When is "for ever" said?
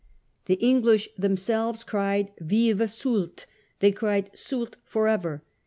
4.83-5.43